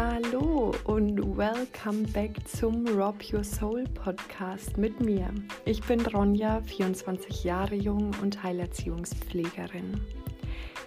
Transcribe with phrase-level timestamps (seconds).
[0.00, 5.28] Hallo und welcome back zum Rob Your Soul Podcast mit mir.
[5.64, 10.00] Ich bin Ronja, 24 Jahre jung und Heilerziehungspflegerin.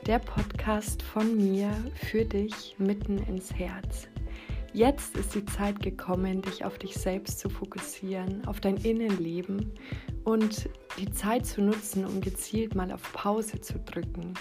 [0.07, 4.07] Der Podcast von mir für dich mitten ins Herz.
[4.71, 9.73] Jetzt ist die Zeit gekommen, dich auf dich selbst zu fokussieren, auf dein Innenleben
[10.23, 14.35] und die Zeit zu nutzen, um gezielt mal auf Pause zu drücken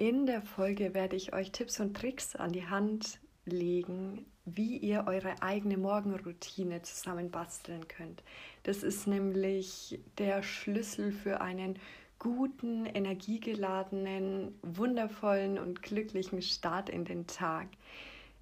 [0.00, 5.04] In der Folge werde ich euch Tipps und Tricks an die Hand legen, wie ihr
[5.06, 8.22] eure eigene Morgenroutine zusammenbasteln könnt.
[8.62, 11.78] Das ist nämlich der Schlüssel für einen
[12.18, 17.68] guten, energiegeladenen, wundervollen und glücklichen Start in den Tag.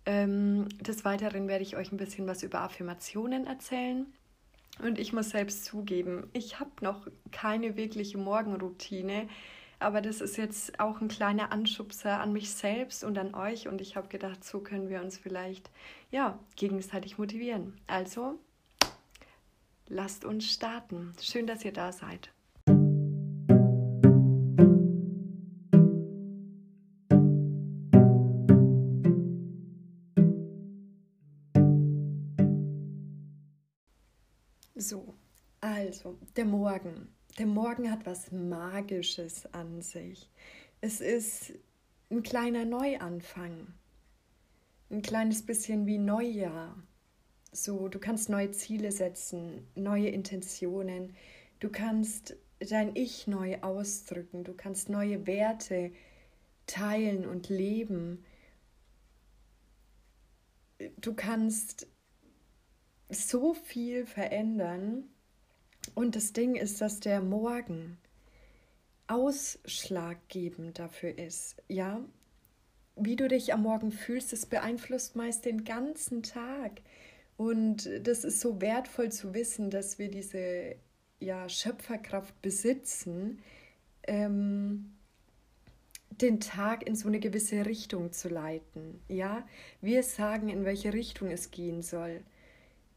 [0.06, 4.06] Ähm, des Weiteren werde ich euch ein bisschen was über Affirmationen erzählen.
[4.80, 9.26] Und ich muss selbst zugeben, ich habe noch keine wirkliche Morgenroutine.
[9.80, 13.68] Aber das ist jetzt auch ein kleiner Anschubser an mich selbst und an euch.
[13.68, 15.70] Und ich habe gedacht, so können wir uns vielleicht
[16.10, 17.80] ja, gegenseitig motivieren.
[17.86, 18.40] Also,
[19.86, 21.12] lasst uns starten.
[21.20, 22.30] Schön, dass ihr da seid.
[34.74, 35.14] So,
[35.60, 37.08] also der Morgen
[37.38, 40.28] der Morgen hat was Magisches an sich.
[40.80, 41.52] Es ist
[42.10, 43.68] ein kleiner Neuanfang.
[44.90, 46.76] Ein kleines bisschen wie Neujahr.
[47.52, 51.14] So, du kannst neue Ziele setzen, neue Intentionen.
[51.60, 54.42] Du kannst dein Ich neu ausdrücken.
[54.42, 55.92] Du kannst neue Werte
[56.66, 58.24] teilen und leben.
[60.96, 61.86] Du kannst
[63.10, 65.08] so viel verändern
[65.94, 67.98] und das Ding ist, dass der Morgen
[69.06, 72.04] ausschlaggebend dafür ist, ja.
[73.00, 76.82] Wie du dich am Morgen fühlst, das beeinflusst meist den ganzen Tag.
[77.36, 80.74] Und das ist so wertvoll zu wissen, dass wir diese
[81.20, 83.38] ja, Schöpferkraft besitzen,
[84.08, 84.92] ähm,
[86.10, 89.00] den Tag in so eine gewisse Richtung zu leiten.
[89.08, 89.46] Ja,
[89.80, 92.24] wir sagen, in welche Richtung es gehen soll.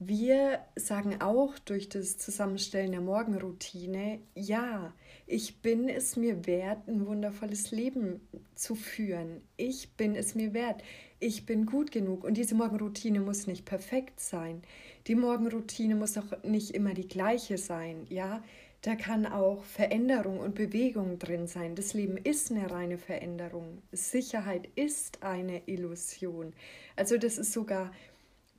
[0.03, 4.95] Wir sagen auch durch das Zusammenstellen der Morgenroutine, ja,
[5.27, 8.19] ich bin es mir wert, ein wundervolles Leben
[8.55, 9.41] zu führen.
[9.57, 10.81] Ich bin es mir wert.
[11.19, 12.23] Ich bin gut genug.
[12.23, 14.63] Und diese Morgenroutine muss nicht perfekt sein.
[15.05, 18.07] Die Morgenroutine muss auch nicht immer die gleiche sein.
[18.09, 18.41] Ja,
[18.81, 21.75] da kann auch Veränderung und Bewegung drin sein.
[21.75, 23.83] Das Leben ist eine reine Veränderung.
[23.91, 26.53] Sicherheit ist eine Illusion.
[26.95, 27.91] Also das ist sogar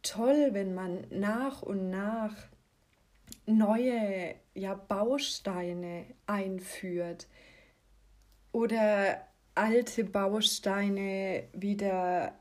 [0.02, 2.34] toll, wenn man nach und nach
[3.46, 7.26] neue ja, Bausteine einführt
[8.52, 12.34] oder alte Bausteine wieder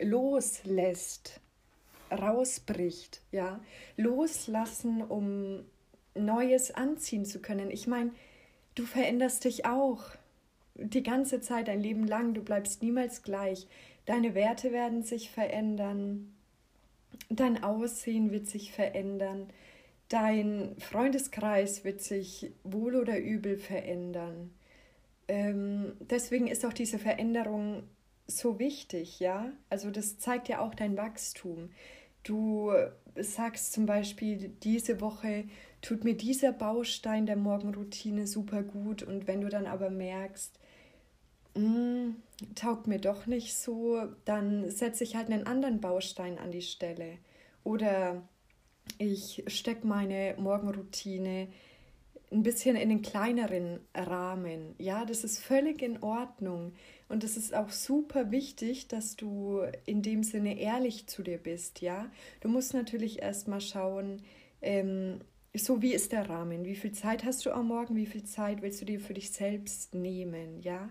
[0.00, 1.40] loslässt,
[2.10, 3.60] rausbricht, ja,
[3.96, 5.64] loslassen, um
[6.14, 7.70] Neues anziehen zu können.
[7.70, 8.12] Ich meine,
[8.74, 10.04] du veränderst dich auch
[10.74, 13.66] die ganze Zeit, dein Leben lang, du bleibst niemals gleich.
[14.06, 16.33] Deine Werte werden sich verändern,
[17.30, 19.48] Dein Aussehen wird sich verändern.
[20.08, 24.52] Dein Freundeskreis wird sich wohl oder übel verändern.
[25.28, 27.84] Ähm, deswegen ist auch diese Veränderung
[28.26, 29.52] so wichtig, ja.
[29.70, 31.70] Also das zeigt ja auch dein Wachstum.
[32.22, 32.72] Du
[33.16, 35.44] sagst zum Beispiel, diese Woche
[35.82, 40.58] tut mir dieser Baustein der Morgenroutine super gut und wenn du dann aber merkst,
[41.54, 42.16] mm,
[42.54, 47.18] taugt mir doch nicht so, dann setze ich halt einen anderen Baustein an die Stelle.
[47.62, 48.22] Oder
[48.98, 51.48] ich stecke meine Morgenroutine
[52.30, 54.74] ein bisschen in den kleineren Rahmen.
[54.78, 56.72] Ja, das ist völlig in Ordnung.
[57.08, 61.80] Und es ist auch super wichtig, dass du in dem Sinne ehrlich zu dir bist.
[61.80, 62.10] Ja,
[62.40, 64.22] du musst natürlich erstmal schauen,
[64.62, 65.20] ähm,
[65.56, 66.64] so wie ist der Rahmen?
[66.64, 67.94] Wie viel Zeit hast du am Morgen?
[67.94, 70.60] Wie viel Zeit willst du dir für dich selbst nehmen?
[70.60, 70.90] Ja,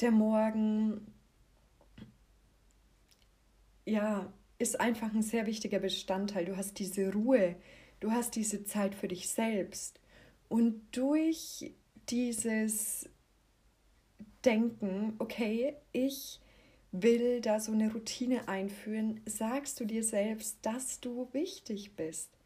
[0.00, 1.12] der Morgen,
[3.84, 6.44] ja, ist einfach ein sehr wichtiger Bestandteil.
[6.44, 7.56] Du hast diese Ruhe,
[8.00, 10.00] du hast diese Zeit für dich selbst.
[10.48, 11.74] Und durch
[12.08, 13.08] dieses
[14.44, 16.40] Denken, okay, ich
[16.90, 22.37] will da so eine Routine einführen, sagst du dir selbst, dass du wichtig bist,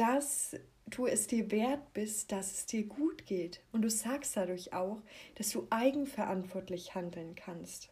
[0.00, 0.56] dass
[0.86, 3.60] du es dir wert bist, dass es dir gut geht.
[3.70, 5.02] Und du sagst dadurch auch,
[5.34, 7.90] dass du eigenverantwortlich handeln kannst,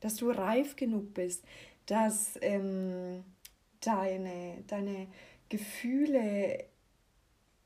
[0.00, 1.44] dass du reif genug bist,
[1.84, 3.24] dass ähm,
[3.80, 5.08] deine, deine
[5.50, 6.64] Gefühle,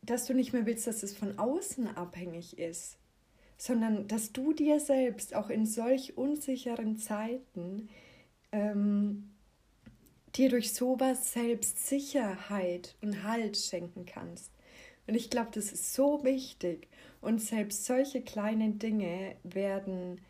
[0.03, 2.99] dass du nicht mehr willst, dass es von außen abhängig ist,
[3.57, 7.89] sondern dass du dir selbst auch in solch unsicheren Zeiten
[8.51, 9.34] ähm,
[10.37, 14.51] dir durch sowas selbst Sicherheit und Halt schenken kannst.
[15.07, 16.89] Und ich glaube, das ist so wichtig.
[17.21, 20.21] Und selbst solche kleinen Dinge werden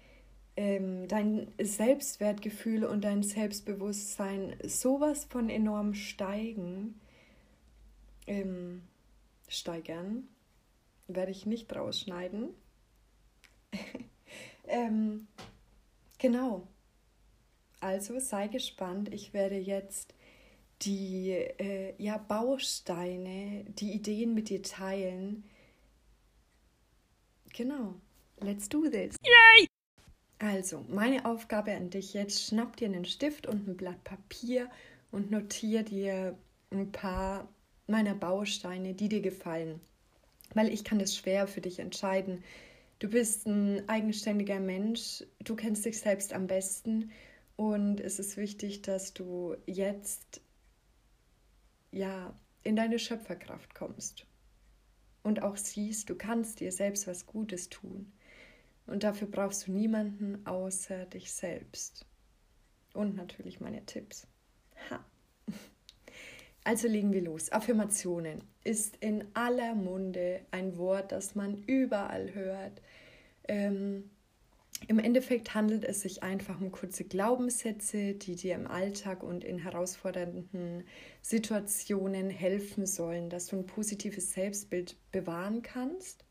[0.56, 7.00] ähm, dein Selbstwertgefühl und dein Selbstbewusstsein sowas von enorm steigen,
[8.26, 8.82] ähm,
[9.48, 10.28] steigern.
[11.06, 12.50] Werde ich nicht rausschneiden.
[14.66, 15.26] ähm,
[16.18, 16.66] genau.
[17.84, 19.12] Also sei gespannt.
[19.12, 20.14] Ich werde jetzt
[20.80, 25.44] die äh, ja, Bausteine, die Ideen mit dir teilen.
[27.52, 27.94] Genau.
[28.40, 29.16] Let's do this.
[29.22, 29.66] Yay!
[30.38, 34.70] Also, meine Aufgabe an dich jetzt, schnapp dir einen Stift und ein Blatt Papier
[35.10, 36.38] und notiere dir
[36.70, 37.46] ein paar
[37.86, 39.78] meiner Bausteine, die dir gefallen.
[40.54, 42.42] Weil ich kann das schwer für dich entscheiden.
[42.98, 47.12] Du bist ein eigenständiger Mensch, du kennst dich selbst am besten
[47.56, 50.40] und es ist wichtig, dass du jetzt
[51.92, 54.26] ja in deine Schöpferkraft kommst
[55.22, 58.12] und auch siehst, du kannst dir selbst was Gutes tun.
[58.86, 62.06] Und dafür brauchst du niemanden außer dich selbst.
[62.92, 64.26] Und natürlich meine Tipps.
[64.90, 65.04] Ha.
[66.66, 67.52] Also legen wir los.
[67.52, 72.80] Affirmationen ist in aller Munde ein Wort, das man überall hört.
[73.46, 74.10] Ähm,
[74.88, 79.58] Im Endeffekt handelt es sich einfach um kurze Glaubenssätze, die dir im Alltag und in
[79.58, 80.84] herausfordernden
[81.22, 86.24] Situationen helfen sollen, dass du ein positives Selbstbild bewahren kannst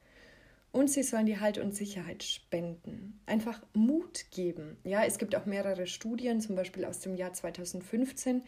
[0.73, 3.19] und sie sollen dir Halt und Sicherheit spenden.
[3.27, 4.77] Einfach Mut geben.
[4.83, 8.43] Ja, es gibt auch mehrere Studien, zum Beispiel aus dem Jahr 2015,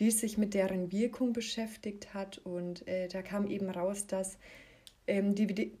[0.00, 2.38] die sich mit deren Wirkung beschäftigt hat.
[2.38, 4.36] Und äh, da kam eben raus, dass
[5.06, 5.72] ähm, die,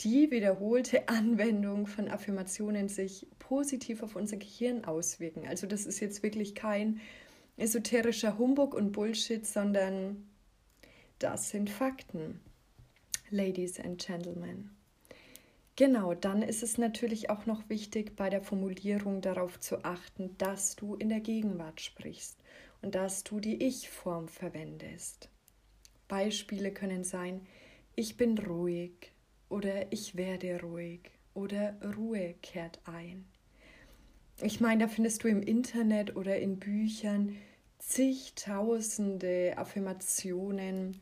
[0.00, 5.46] die wiederholte Anwendung von Affirmationen sich positiv auf unser Gehirn auswirken.
[5.46, 7.00] Also das ist jetzt wirklich kein
[7.56, 10.28] esoterischer Humbug und Bullshit, sondern
[11.18, 12.40] das sind Fakten.
[13.30, 14.70] Ladies and Gentlemen.
[15.76, 20.76] Genau, dann ist es natürlich auch noch wichtig, bei der Formulierung darauf zu achten, dass
[20.76, 22.36] du in der Gegenwart sprichst
[22.82, 25.28] und dass du die Ich-Form verwendest.
[26.08, 27.46] Beispiele können sein,
[27.94, 29.12] ich bin ruhig
[29.48, 31.00] oder ich werde ruhig
[31.34, 33.24] oder Ruhe kehrt ein.
[34.40, 37.36] Ich meine, da findest du im Internet oder in Büchern
[37.78, 41.00] zigtausende Affirmationen,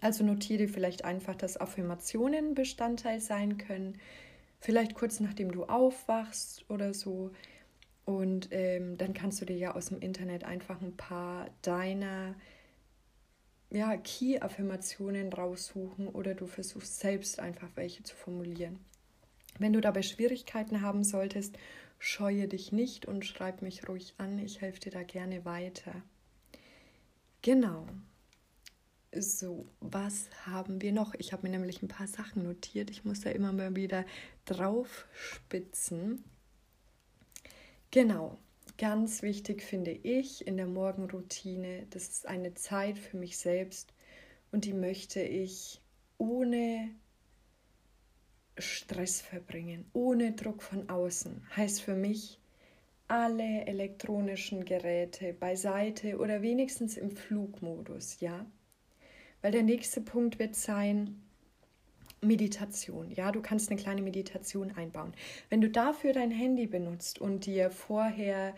[0.00, 3.98] also notiere vielleicht einfach, dass Affirmationen Bestandteil sein können.
[4.60, 7.30] Vielleicht kurz nachdem du aufwachst oder so.
[8.04, 12.34] Und ähm, dann kannst du dir ja aus dem Internet einfach ein paar deiner
[13.72, 18.78] ja, Key-Affirmationen raussuchen oder du versuchst selbst einfach welche zu formulieren.
[19.58, 21.56] Wenn du dabei Schwierigkeiten haben solltest,
[21.98, 24.38] scheue dich nicht und schreib mich ruhig an.
[24.38, 26.02] Ich helfe dir da gerne weiter.
[27.40, 27.86] Genau.
[29.14, 31.14] So, was haben wir noch?
[31.14, 32.90] Ich habe mir nämlich ein paar Sachen notiert.
[32.90, 34.04] Ich muss da immer mal wieder
[34.46, 36.24] drauf spitzen.
[37.90, 38.38] Genau,
[38.78, 43.92] ganz wichtig finde ich in der Morgenroutine, das ist eine Zeit für mich selbst
[44.50, 45.80] und die möchte ich
[46.18, 46.90] ohne
[48.58, 51.46] Stress verbringen, ohne Druck von außen.
[51.56, 52.38] Heißt für mich,
[53.08, 58.46] alle elektronischen Geräte beiseite oder wenigstens im Flugmodus, ja?
[59.40, 61.21] Weil der nächste Punkt wird sein,
[62.22, 63.10] Meditation.
[63.10, 65.12] Ja, du kannst eine kleine Meditation einbauen.
[65.50, 68.54] Wenn du dafür dein Handy benutzt und dir vorher,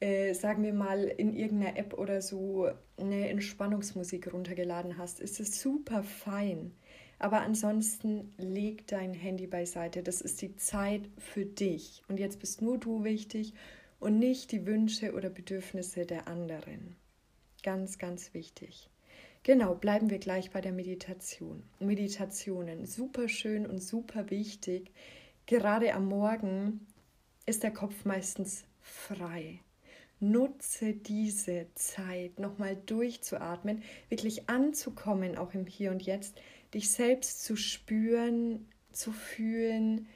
[0.00, 5.60] äh, sagen wir mal, in irgendeiner App oder so eine Entspannungsmusik runtergeladen hast, ist es
[5.60, 6.72] super fein.
[7.20, 10.02] Aber ansonsten leg dein Handy beiseite.
[10.02, 12.02] Das ist die Zeit für dich.
[12.08, 13.54] Und jetzt bist nur du wichtig
[14.00, 16.96] und nicht die Wünsche oder Bedürfnisse der anderen.
[17.62, 18.88] Ganz, ganz wichtig.
[19.42, 21.62] Genau, bleiben wir gleich bei der Meditation.
[21.80, 24.90] Meditationen, super schön und super wichtig.
[25.46, 26.86] Gerade am Morgen
[27.46, 29.60] ist der Kopf meistens frei.
[30.20, 36.40] Nutze diese Zeit, nochmal durchzuatmen, wirklich anzukommen, auch im Hier und Jetzt,
[36.74, 40.08] dich selbst zu spüren, zu fühlen.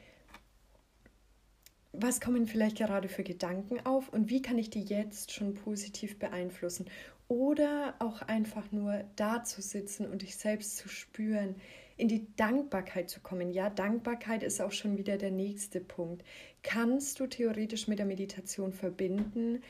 [1.93, 6.19] Was kommen vielleicht gerade für Gedanken auf und wie kann ich die jetzt schon positiv
[6.19, 6.87] beeinflussen?
[7.33, 11.55] Oder auch einfach nur da zu sitzen und dich selbst zu spüren,
[11.97, 13.53] in die Dankbarkeit zu kommen.
[13.53, 16.27] Ja, Dankbarkeit ist auch schon wieder der nächste Punkt.
[16.63, 19.63] Kannst du theoretisch mit der Meditation verbinden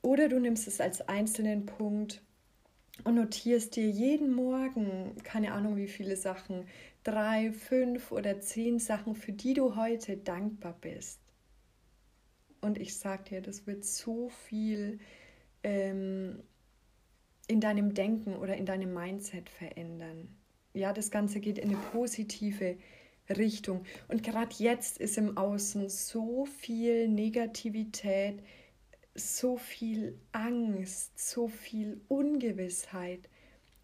[0.00, 2.22] oder du nimmst es als einzelnen Punkt
[3.02, 6.68] und notierst dir jeden Morgen, keine Ahnung wie viele Sachen,
[7.02, 11.18] drei, fünf oder zehn Sachen, für die du heute dankbar bist.
[12.60, 15.00] Und ich sag dir, das wird so viel
[15.64, 16.42] ähm,
[17.48, 20.28] in deinem Denken oder in deinem Mindset verändern.
[20.72, 22.76] Ja, das Ganze geht in eine positive
[23.28, 23.84] Richtung.
[24.08, 28.42] Und gerade jetzt ist im Außen so viel Negativität,
[29.14, 33.28] so viel Angst, so viel Ungewissheit.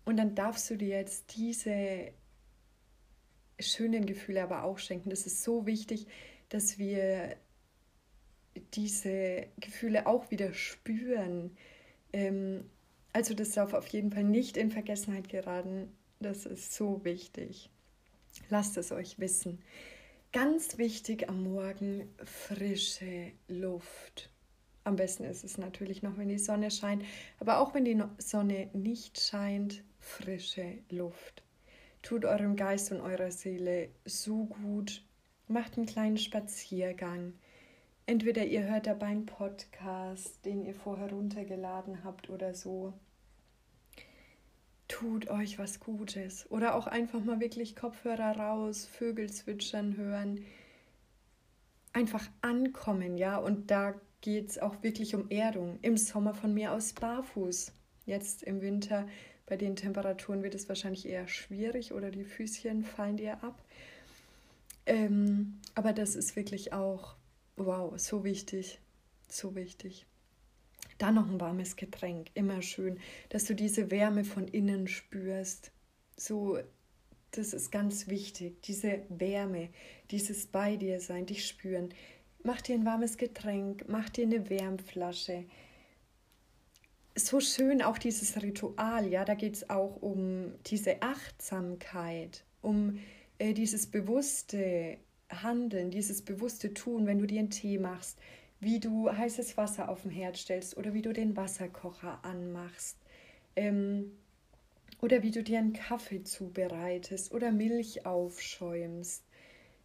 [0.04, 2.12] Und dann darfst du dir jetzt diese
[3.58, 5.10] schönen Gefühle aber auch schenken.
[5.10, 6.06] Das ist so wichtig,
[6.48, 7.36] dass wir
[8.74, 11.56] diese Gefühle auch wieder spüren.
[12.12, 12.64] Ähm,
[13.12, 15.92] also das darf auf jeden Fall nicht in Vergessenheit geraten.
[16.20, 17.70] Das ist so wichtig.
[18.48, 19.60] Lasst es euch wissen.
[20.32, 24.30] Ganz wichtig am Morgen frische Luft.
[24.84, 27.04] Am besten ist es natürlich noch, wenn die Sonne scheint,
[27.38, 31.42] aber auch wenn die Sonne nicht scheint, frische Luft.
[32.02, 35.04] Tut eurem Geist und eurer Seele so gut.
[35.48, 37.34] Macht einen kleinen Spaziergang.
[38.06, 42.92] Entweder ihr hört dabei einen Podcast, den ihr vorher runtergeladen habt oder so.
[44.88, 46.50] Tut euch was Gutes.
[46.50, 50.44] Oder auch einfach mal wirklich Kopfhörer raus, Vögel zwitschern hören.
[51.92, 53.36] Einfach ankommen, ja.
[53.36, 55.78] Und da geht es auch wirklich um Erdung.
[55.82, 57.72] Im Sommer von mir aus barfuß.
[58.06, 59.06] Jetzt im Winter
[59.46, 63.62] bei den Temperaturen wird es wahrscheinlich eher schwierig oder die Füßchen fallen dir ab.
[64.86, 67.16] Ähm, aber das ist wirklich auch,
[67.56, 68.80] wow, so wichtig,
[69.28, 70.06] so wichtig.
[70.98, 72.98] Dann noch ein warmes Getränk, immer schön,
[73.30, 75.72] dass du diese Wärme von innen spürst.
[76.16, 76.58] So,
[77.30, 79.70] das ist ganz wichtig, diese Wärme,
[80.10, 81.94] dieses bei dir sein, dich spüren.
[82.42, 85.44] Mach dir ein warmes Getränk, mach dir eine Wärmflasche,
[87.14, 92.98] so schön auch dieses Ritual, ja, da geht es auch um diese Achtsamkeit, um
[93.38, 94.98] äh, dieses bewusste
[95.30, 98.18] Handeln, dieses bewusste Tun, wenn du dir einen Tee machst,
[98.60, 102.98] wie du heißes Wasser auf den Herd stellst oder wie du den Wasserkocher anmachst.
[103.56, 104.12] Ähm,
[105.00, 109.24] oder wie du dir einen Kaffee zubereitest oder Milch aufschäumst,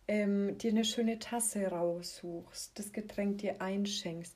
[0.07, 4.35] ähm, dir eine schöne Tasse raussuchst, das Getränk dir einschenkst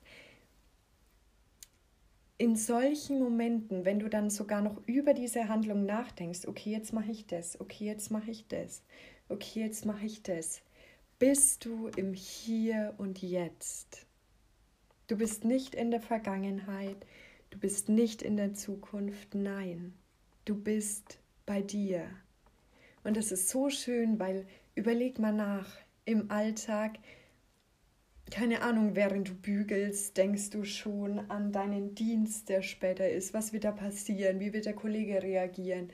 [2.40, 7.10] in solchen Momenten, wenn du dann sogar noch über diese Handlung nachdenkst, okay, jetzt mache
[7.10, 8.82] ich das, okay, jetzt mache ich das,
[9.28, 10.62] okay, jetzt mache ich das,
[11.20, 14.06] bist du im Hier und Jetzt.
[15.06, 16.96] Du bist nicht in der Vergangenheit,
[17.50, 19.92] du bist nicht in der Zukunft, nein,
[20.46, 22.06] du bist bei dir.
[23.04, 25.68] Und das ist so schön, weil überleg mal nach,
[26.06, 26.98] im Alltag,
[28.30, 33.34] keine Ahnung, während du bügelst, denkst du schon an deinen Dienst, der später ist.
[33.34, 34.40] Was wird da passieren?
[34.40, 35.90] Wie wird der Kollege reagieren?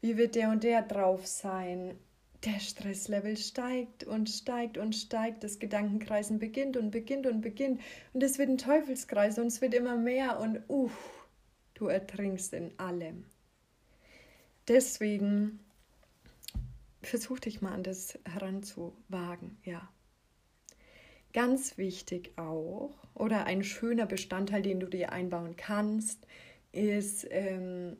[0.00, 1.98] Wie wird der und der drauf sein?
[2.44, 5.42] Der Stresslevel steigt und steigt und steigt.
[5.44, 7.80] Das Gedankenkreisen beginnt und beginnt und beginnt.
[8.12, 11.26] Und es wird ein Teufelskreis und es wird immer mehr und uff,
[11.72, 13.24] du ertrinkst in allem.
[14.68, 15.60] Deswegen
[17.02, 19.88] versuch dich mal an das heranzuwagen, ja.
[21.32, 26.26] Ganz wichtig auch, oder ein schöner Bestandteil, den du dir einbauen kannst,
[26.72, 27.96] ist ähm,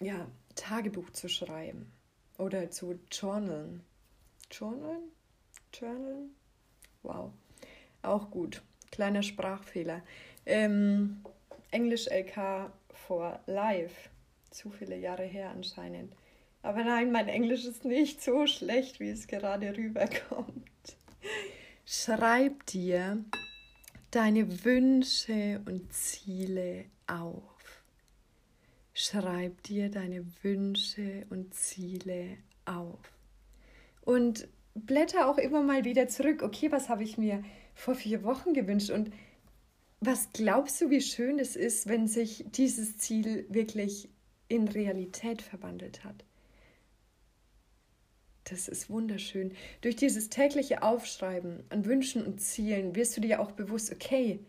[0.00, 1.90] ja, Tagebuch zu schreiben
[2.40, 3.82] oder zu journalen.
[4.50, 5.12] Journalen?
[5.72, 6.34] Journalen?
[7.02, 7.32] Wow.
[8.02, 8.62] Auch gut.
[8.90, 10.02] Kleiner Sprachfehler.
[10.46, 11.22] Ähm,
[11.70, 14.08] Englisch LK for Life.
[14.50, 16.12] Zu viele Jahre her anscheinend.
[16.62, 20.96] Aber nein, mein Englisch ist nicht so schlecht, wie es gerade rüberkommt.
[21.86, 23.24] Schreib dir
[24.10, 27.49] deine Wünsche und Ziele auf.
[28.92, 32.98] Schreib dir deine Wünsche und Ziele auf.
[34.02, 36.42] Und blätter auch immer mal wieder zurück.
[36.42, 37.44] Okay, was habe ich mir
[37.74, 38.90] vor vier Wochen gewünscht?
[38.90, 39.10] Und
[40.00, 44.08] was glaubst du, wie schön es ist, wenn sich dieses Ziel wirklich
[44.48, 46.24] in Realität verwandelt hat?
[48.44, 49.52] Das ist wunderschön.
[49.80, 54.40] Durch dieses tägliche Aufschreiben an Wünschen und Zielen wirst du dir auch bewusst, okay,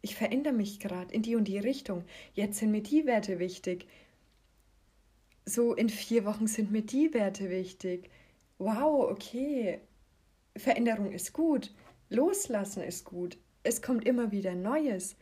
[0.00, 2.04] ich verändere mich gerade in die und die Richtung.
[2.34, 3.86] Jetzt sind mir die Werte wichtig.
[5.44, 8.10] So in vier Wochen sind mir die Werte wichtig.
[8.58, 9.80] Wow, okay.
[10.56, 11.72] Veränderung ist gut.
[12.10, 13.38] Loslassen ist gut.
[13.62, 15.16] Es kommt immer wieder Neues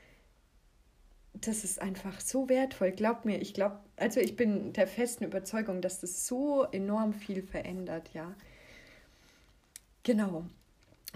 [1.41, 2.93] das ist einfach so wertvoll.
[2.93, 7.43] Glaub mir, ich glaube, also ich bin der festen Überzeugung, dass das so enorm viel
[7.43, 8.35] verändert, ja.
[10.03, 10.47] Genau.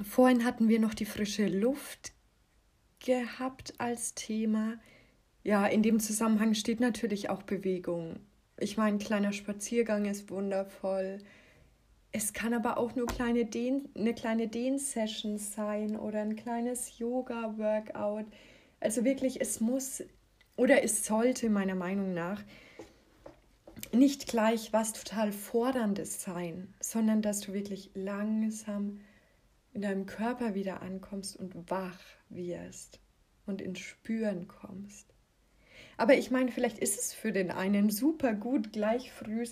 [0.02, 2.12] Vorhin hatten wir noch die frische Luft
[3.00, 4.78] gehabt als Thema.
[5.42, 8.21] ja, in dem Zusammenhang steht natürlich auch Bewegung.
[8.59, 11.19] Ich meine, ein kleiner Spaziergang ist wundervoll.
[12.12, 18.26] Es kann aber auch nur kleine Dehn, eine kleine Dehn-Session sein oder ein kleines Yoga-Workout.
[18.80, 20.02] Also wirklich, es muss
[20.57, 22.42] oder es sollte meiner Meinung nach
[23.92, 29.00] nicht gleich was total Forderndes sein, sondern dass du wirklich langsam
[29.73, 33.00] in deinem Körper wieder ankommst und wach wirst
[33.47, 35.15] und ins Spüren kommst.
[35.97, 39.45] Aber ich meine, vielleicht ist es für den einen super gut, gleich früh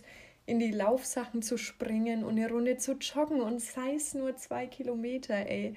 [0.47, 4.67] in die Laufsachen zu springen und eine Runde zu joggen und sei es nur zwei
[4.67, 5.75] Kilometer, ey.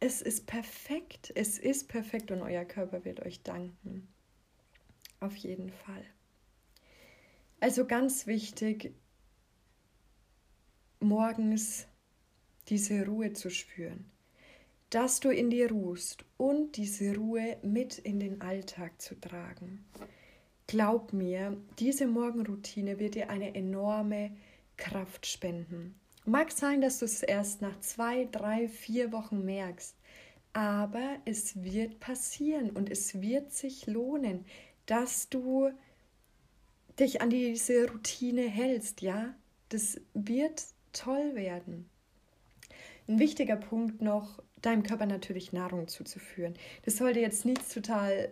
[0.00, 4.06] Es ist perfekt, es ist perfekt und euer Körper wird euch danken.
[5.20, 6.04] Auf jeden Fall.
[7.58, 8.92] Also ganz wichtig,
[11.00, 11.88] morgens
[12.68, 14.04] diese Ruhe zu spüren,
[14.90, 19.84] dass du in dir ruhst und diese Ruhe mit in den Alltag zu tragen.
[20.66, 24.32] Glaub mir, diese Morgenroutine wird dir eine enorme
[24.76, 25.94] Kraft spenden.
[26.24, 29.94] Mag sein, dass du es erst nach zwei, drei, vier Wochen merkst,
[30.52, 34.44] aber es wird passieren und es wird sich lohnen,
[34.86, 35.70] dass du
[36.98, 39.34] dich an diese Routine hältst, ja?
[39.68, 41.88] Das wird toll werden.
[43.08, 46.54] Ein wichtiger Punkt noch, deinem Körper natürlich Nahrung zuzuführen.
[46.84, 48.30] Das sollte jetzt nichts total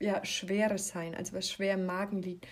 [0.00, 2.46] ja, Schweres sein, also was schwer im Magen liegt.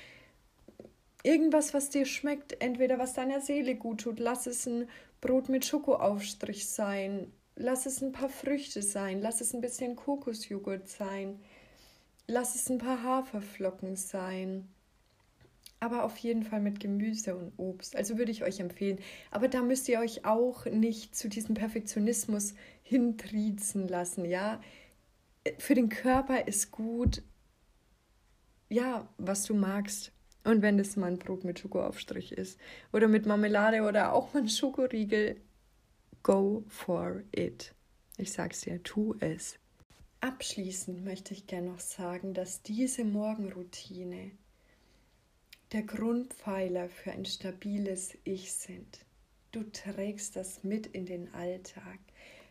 [1.23, 4.21] Irgendwas, was dir schmeckt, entweder was deiner Seele gut tut.
[4.21, 4.89] Lass es ein
[5.21, 7.33] Brot mit Schokoaufstrich sein.
[7.57, 9.21] Lass es ein paar Früchte sein.
[9.21, 11.41] Lass es ein bisschen Kokosjoghurt sein.
[12.29, 14.69] Lass es ein paar Haferflocken sein
[15.81, 17.97] aber auf jeden Fall mit Gemüse und Obst.
[17.97, 18.99] Also würde ich euch empfehlen.
[19.31, 24.61] Aber da müsst ihr euch auch nicht zu diesem Perfektionismus hintriezen lassen, ja.
[25.59, 27.23] Für den Körper ist gut,
[28.69, 30.13] ja, was du magst.
[30.45, 32.59] Und wenn das mal ein Brot mit Schokoaufstrich ist
[32.93, 35.41] oder mit Marmelade oder auch mal ein Schokoriegel,
[36.23, 37.75] go for it.
[38.17, 39.59] Ich sag's dir, tu es.
[40.21, 44.31] Abschließend möchte ich gerne noch sagen, dass diese Morgenroutine
[45.73, 49.05] der Grundpfeiler für ein stabiles Ich sind.
[49.51, 51.99] Du trägst das mit in den Alltag.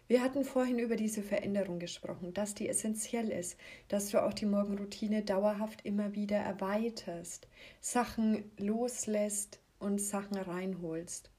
[0.08, 4.45] Wir hatten vorhin über diese Veränderung gesprochen, dass die essentiell ist, dass du auch die
[4.45, 7.47] Morgenroutine dauerhaft immer wieder erweiterst,
[7.80, 11.32] Sachen loslässt und Sachen reinholst.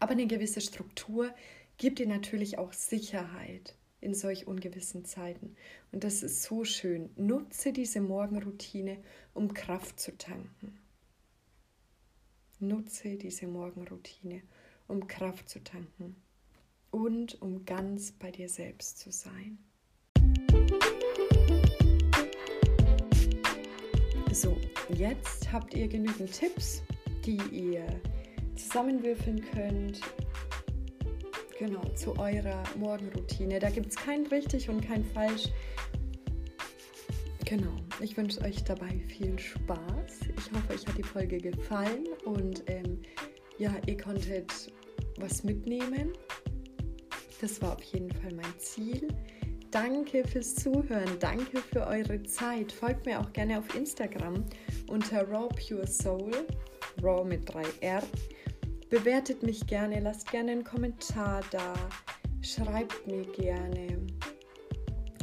[0.00, 1.34] Aber eine gewisse Struktur
[1.76, 5.54] gibt dir natürlich auch Sicherheit in solch ungewissen Zeiten.
[5.92, 7.10] Und das ist so schön.
[7.16, 8.98] Nutze diese Morgenroutine,
[9.34, 10.78] um Kraft zu tanken.
[12.66, 14.42] Nutze diese Morgenroutine,
[14.88, 16.16] um Kraft zu tanken
[16.90, 19.58] und um ganz bei dir selbst zu sein.
[24.32, 24.56] So,
[24.96, 26.82] jetzt habt ihr genügend Tipps,
[27.24, 27.86] die ihr
[28.56, 30.00] zusammenwürfeln könnt.
[31.58, 33.60] Genau, zu eurer Morgenroutine.
[33.60, 35.48] Da gibt es kein richtig und kein falsch.
[37.44, 40.20] Genau, ich wünsche euch dabei viel Spaß.
[40.36, 43.00] Ich hoffe, euch hat die Folge gefallen und ähm,
[43.58, 44.72] ja, ihr konntet
[45.18, 46.12] was mitnehmen.
[47.40, 49.08] Das war auf jeden Fall mein Ziel.
[49.70, 52.70] Danke fürs Zuhören, danke für eure Zeit.
[52.70, 54.44] Folgt mir auch gerne auf Instagram
[54.88, 56.30] unter Raw Pure Soul,
[57.02, 58.02] Raw mit 3R.
[58.88, 61.74] Bewertet mich gerne, lasst gerne einen Kommentar da,
[62.40, 63.98] schreibt mir gerne.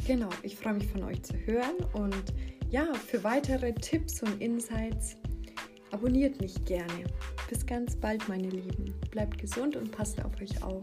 [0.06, 2.34] Genau, ich freue mich von euch zu hören und
[2.72, 5.16] ja, für weitere Tipps und Insights
[5.90, 7.04] abonniert mich gerne.
[7.50, 8.94] Bis ganz bald, meine Lieben.
[9.10, 10.82] Bleibt gesund und passt auf euch auf.